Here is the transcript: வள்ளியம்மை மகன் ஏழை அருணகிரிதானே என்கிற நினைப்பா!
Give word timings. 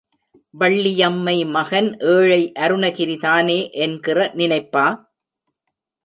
வள்ளியம்மை 0.53 1.35
மகன் 1.47 1.89
ஏழை 2.05 2.39
அருணகிரிதானே 2.59 3.59
என்கிற 3.81 4.31
நினைப்பா! 4.35 4.85